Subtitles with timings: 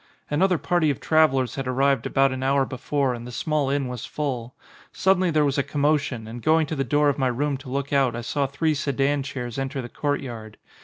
[0.31, 4.03] Another party of travellers had arrived about an hour before and the small inn was
[4.03, 4.55] full.
[4.91, 7.93] Suddenly there was a commotion and going to the door of my room to look
[7.93, 10.57] out I saw three sedan chairs enter the court yard.